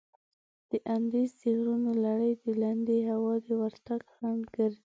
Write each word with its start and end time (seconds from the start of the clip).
د 0.69 0.71
اندیز 0.95 1.31
د 1.39 1.41
غرونو 1.57 1.91
لړي 2.05 2.31
د 2.43 2.45
لندې 2.61 2.97
هوا 3.11 3.33
د 3.45 3.47
ورتګ 3.61 4.01
خنډ 4.13 4.41
ګرځي. 4.55 4.79